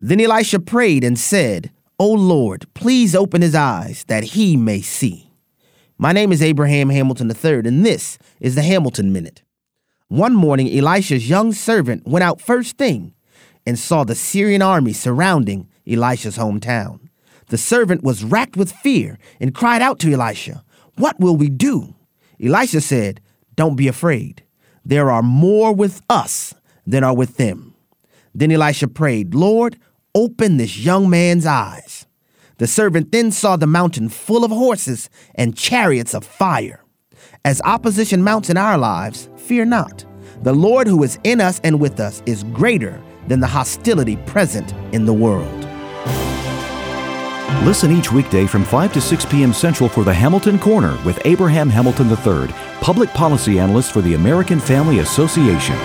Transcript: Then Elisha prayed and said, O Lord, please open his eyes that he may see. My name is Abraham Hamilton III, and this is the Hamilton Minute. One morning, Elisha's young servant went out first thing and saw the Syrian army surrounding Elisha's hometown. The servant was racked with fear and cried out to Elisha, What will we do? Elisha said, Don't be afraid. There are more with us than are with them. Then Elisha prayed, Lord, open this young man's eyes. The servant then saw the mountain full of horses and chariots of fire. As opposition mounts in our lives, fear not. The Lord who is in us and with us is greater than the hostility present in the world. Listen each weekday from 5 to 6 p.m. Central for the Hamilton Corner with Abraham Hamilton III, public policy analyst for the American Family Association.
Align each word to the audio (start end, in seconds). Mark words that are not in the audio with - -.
Then 0.00 0.20
Elisha 0.20 0.60
prayed 0.60 1.02
and 1.02 1.18
said, 1.18 1.72
O 1.98 2.12
Lord, 2.12 2.66
please 2.74 3.16
open 3.16 3.42
his 3.42 3.54
eyes 3.54 4.04
that 4.06 4.22
he 4.22 4.56
may 4.56 4.80
see. 4.80 5.32
My 5.98 6.12
name 6.12 6.30
is 6.30 6.40
Abraham 6.40 6.90
Hamilton 6.90 7.28
III, 7.28 7.66
and 7.66 7.84
this 7.84 8.18
is 8.38 8.54
the 8.54 8.62
Hamilton 8.62 9.12
Minute. 9.12 9.42
One 10.06 10.34
morning, 10.34 10.70
Elisha's 10.70 11.28
young 11.28 11.52
servant 11.52 12.06
went 12.06 12.22
out 12.22 12.40
first 12.40 12.78
thing 12.78 13.12
and 13.66 13.76
saw 13.76 14.04
the 14.04 14.14
Syrian 14.14 14.62
army 14.62 14.92
surrounding 14.92 15.68
Elisha's 15.86 16.38
hometown. 16.38 17.00
The 17.48 17.58
servant 17.58 18.04
was 18.04 18.22
racked 18.22 18.56
with 18.56 18.70
fear 18.70 19.18
and 19.40 19.54
cried 19.54 19.82
out 19.82 19.98
to 20.00 20.12
Elisha, 20.12 20.62
What 20.96 21.18
will 21.18 21.36
we 21.36 21.48
do? 21.48 21.96
Elisha 22.40 22.80
said, 22.80 23.20
Don't 23.56 23.74
be 23.74 23.88
afraid. 23.88 24.44
There 24.84 25.10
are 25.10 25.22
more 25.22 25.74
with 25.74 26.02
us 26.08 26.54
than 26.86 27.02
are 27.02 27.16
with 27.16 27.36
them. 27.36 27.74
Then 28.32 28.52
Elisha 28.52 28.86
prayed, 28.86 29.34
Lord, 29.34 29.78
open 30.14 30.56
this 30.56 30.78
young 30.78 31.08
man's 31.08 31.46
eyes. 31.46 32.06
The 32.58 32.66
servant 32.66 33.12
then 33.12 33.30
saw 33.30 33.56
the 33.56 33.66
mountain 33.66 34.08
full 34.08 34.44
of 34.44 34.50
horses 34.50 35.08
and 35.34 35.56
chariots 35.56 36.14
of 36.14 36.24
fire. 36.24 36.84
As 37.44 37.62
opposition 37.62 38.22
mounts 38.22 38.50
in 38.50 38.56
our 38.56 38.76
lives, 38.76 39.28
fear 39.36 39.64
not. 39.64 40.04
The 40.42 40.52
Lord 40.52 40.86
who 40.86 41.02
is 41.02 41.18
in 41.24 41.40
us 41.40 41.60
and 41.64 41.80
with 41.80 42.00
us 42.00 42.22
is 42.26 42.44
greater 42.44 43.00
than 43.28 43.40
the 43.40 43.46
hostility 43.46 44.16
present 44.16 44.72
in 44.92 45.04
the 45.04 45.12
world. 45.12 45.64
Listen 47.64 47.90
each 47.90 48.12
weekday 48.12 48.46
from 48.46 48.64
5 48.64 48.92
to 48.92 49.00
6 49.00 49.24
p.m. 49.26 49.52
Central 49.52 49.88
for 49.88 50.04
the 50.04 50.14
Hamilton 50.14 50.58
Corner 50.58 50.96
with 51.04 51.20
Abraham 51.24 51.68
Hamilton 51.68 52.08
III, 52.08 52.54
public 52.80 53.10
policy 53.10 53.58
analyst 53.58 53.92
for 53.92 54.00
the 54.00 54.14
American 54.14 54.60
Family 54.60 55.00
Association. 55.00 55.76